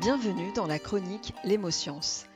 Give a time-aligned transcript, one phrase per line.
[0.00, 2.26] Bienvenue dans la chronique L'émoscience.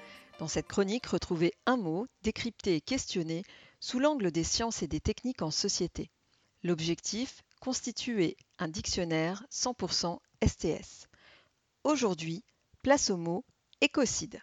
[0.40, 3.44] Dans cette chronique, retrouvez un mot décrypté et questionné
[3.78, 6.10] sous l'angle des sciences et des techniques en société.
[6.64, 11.06] L'objectif constituer un dictionnaire 100% STS.
[11.84, 12.42] Aujourd'hui,
[12.82, 13.44] place au mot
[13.80, 14.40] écocide.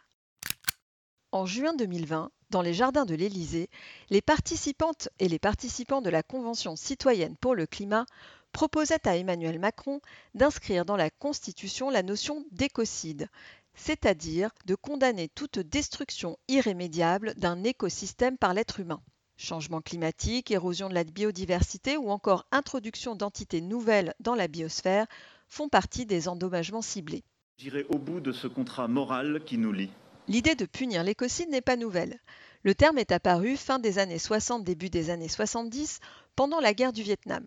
[1.33, 3.69] En juin 2020, dans les jardins de l'Élysée,
[4.09, 8.05] les participantes et les participants de la Convention citoyenne pour le climat
[8.51, 10.01] proposait à Emmanuel Macron
[10.33, 13.27] d'inscrire dans la Constitution la notion d'écocide,
[13.75, 19.01] c'est-à-dire de condamner toute destruction irrémédiable d'un écosystème par l'être humain.
[19.37, 25.05] Changement climatique, érosion de la biodiversité ou encore introduction d'entités nouvelles dans la biosphère
[25.47, 27.23] font partie des endommagements ciblés.
[27.57, 29.91] J'irai au bout de ce contrat moral qui nous lie.
[30.27, 32.19] L'idée de punir l'écocide n'est pas nouvelle.
[32.63, 35.99] Le terme est apparu fin des années 60, début des années 70,
[36.35, 37.45] pendant la guerre du Vietnam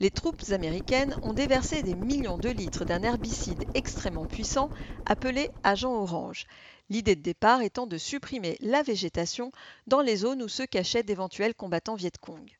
[0.00, 4.70] les troupes américaines ont déversé des millions de litres d'un herbicide extrêmement puissant
[5.06, 6.46] appelé agent orange.
[6.90, 9.52] L'idée de départ étant de supprimer la végétation
[9.86, 12.50] dans les zones où se cachaient d'éventuels combattants Viet-Cong.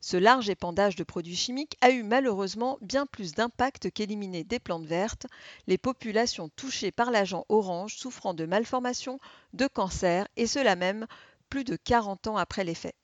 [0.00, 4.84] Ce large épandage de produits chimiques a eu malheureusement bien plus d'impact qu'éliminer des plantes
[4.84, 5.26] vertes,
[5.66, 9.18] les populations touchées par l'agent orange souffrant de malformations,
[9.54, 11.06] de cancer, et cela même
[11.54, 12.96] plus de 40 ans après les faits.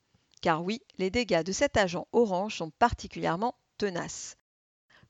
[0.42, 3.54] Car oui, les dégâts de cet agent orange sont particulièrement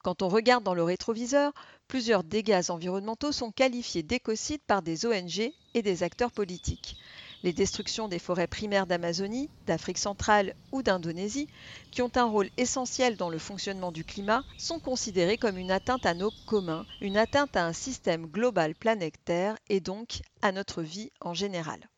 [0.02, 1.52] quand on regarde dans le rétroviseur,
[1.88, 6.96] plusieurs dégâts environnementaux sont qualifiés d'écocides par des ONG et des acteurs politiques.
[7.42, 11.48] Les destructions des forêts primaires d'Amazonie, d'Afrique centrale ou d'Indonésie,
[11.91, 16.06] qui ont un rôle essentiel dans le fonctionnement du climat, sont considérées comme une atteinte
[16.06, 21.11] à nos communs, une atteinte à un système global planétaire et donc à notre vie
[21.20, 21.88] en général.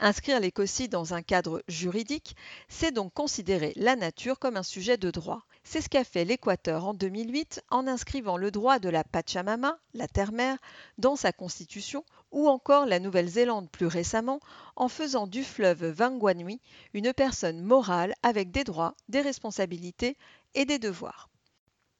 [0.00, 2.36] Inscrire l'écocide dans un cadre juridique,
[2.68, 5.42] c'est donc considérer la nature comme un sujet de droit.
[5.64, 10.06] C'est ce qu'a fait l'Équateur en 2008 en inscrivant le droit de la Pachamama, la
[10.06, 10.56] terre-mère,
[10.98, 14.38] dans sa constitution, ou encore la Nouvelle-Zélande plus récemment
[14.76, 16.60] en faisant du fleuve Vanguanui
[16.94, 20.16] une personne morale avec des droits, des responsabilités
[20.54, 21.27] et des devoirs.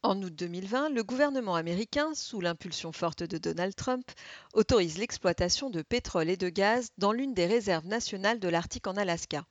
[0.04, 4.08] En août 2020, le gouvernement américain, sous l'impulsion forte de Donald Trump,
[4.52, 8.96] autorise l'exploitation de pétrole et de gaz dans l'une des réserves nationales de l'Arctique en
[8.96, 9.44] Alaska.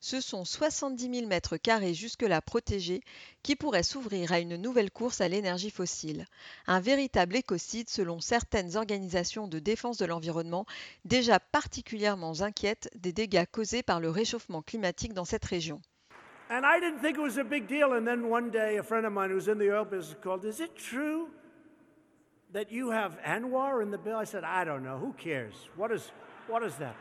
[0.00, 3.00] Ce sont 70 000 mètres carrés jusque-là protégés
[3.42, 6.26] qui pourraient s'ouvrir à une nouvelle course à l'énergie fossile.
[6.66, 10.66] Un véritable écocide selon certaines organisations de défense de l'environnement
[11.06, 15.80] déjà particulièrement inquiètes des dégâts causés par le réchauffement climatique dans cette région.
[16.48, 17.94] And I didn't think it was a big deal.
[17.94, 20.60] And then one day, a friend of mine who's in the oil business called, Is
[20.60, 21.28] it true
[22.52, 24.16] that you have Anwar in the bill?
[24.16, 24.96] I said, I don't know.
[24.96, 25.54] Who cares?
[25.76, 26.12] What is,
[26.46, 26.94] what is that?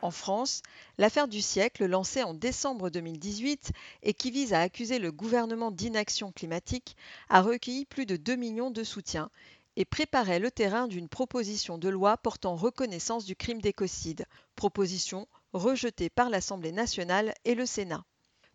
[0.00, 0.62] En France,
[0.98, 6.32] l'affaire du siècle, lancée en décembre 2018 et qui vise à accuser le gouvernement d'inaction
[6.32, 6.96] climatique,
[7.30, 9.30] a recueilli plus de 2 millions de soutiens
[9.76, 14.26] et préparait le terrain d'une proposition de loi portant reconnaissance du crime d'écocide,
[14.56, 18.04] proposition rejetée par l'Assemblée nationale et le Sénat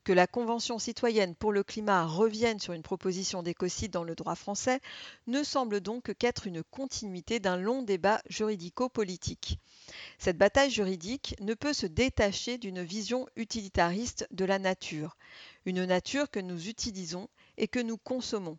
[0.04, 4.36] que la Convention citoyenne pour le climat revienne sur une proposition d'écocide dans le droit
[4.36, 4.80] français
[5.28, 9.60] ne semble donc qu'être une continuité d'un long débat juridico-politique.
[10.18, 15.18] Cette bataille juridique ne peut se détacher d'une vision utilitariste de la nature,
[15.66, 17.28] une nature que nous utilisons
[17.58, 18.58] et que nous consommons.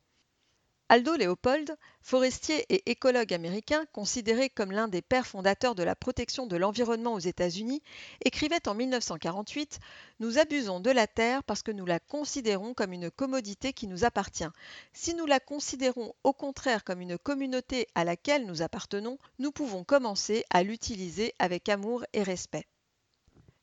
[0.93, 6.49] Aldo Leopold, forestier et écologue américain, considéré comme l'un des pères fondateurs de la protection
[6.49, 7.81] de l'environnement aux États-Unis,
[8.25, 9.79] écrivait en 1948
[10.19, 14.05] Nous abusons de la Terre parce que nous la considérons comme une commodité qui nous
[14.05, 14.51] appartient.
[14.93, 19.85] Si nous la considérons au contraire comme une communauté à laquelle nous appartenons, nous pouvons
[19.85, 22.67] commencer à l'utiliser avec amour et respect.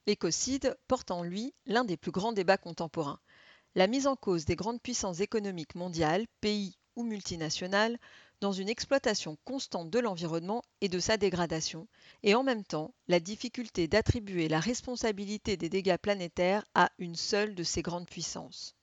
[0.05, 3.19] L'écocide porte en lui l'un des plus grands débats contemporains.
[3.75, 7.97] La mise en cause des grandes puissances économiques mondiales, pays ou multinationales
[8.41, 11.87] dans une exploitation constante de l'environnement et de sa dégradation,
[12.23, 17.55] et en même temps la difficulté d'attribuer la responsabilité des dégâts planétaires à une seule
[17.55, 18.75] de ces grandes puissances.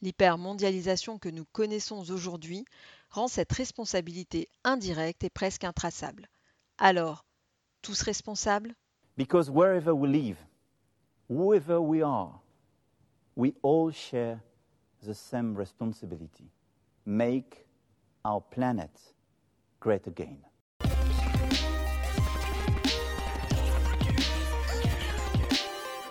[0.00, 2.64] L'hypermondialisation que nous connaissons aujourd'hui
[3.10, 6.28] rend cette responsabilité indirecte et presque intraçable.
[6.78, 7.24] Alors,
[7.82, 8.74] tous responsables?
[9.16, 10.38] Because wherever we live,
[11.30, 12.40] whoever we are,
[13.36, 14.40] we all share
[15.02, 16.50] the same responsibility
[17.06, 17.66] make
[18.24, 18.90] our planet
[19.80, 20.38] great again.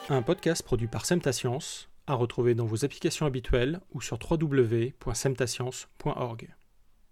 [0.09, 6.53] Un podcast produit par Semtascience, à retrouver dans vos applications habituelles ou sur www.semtascience.org.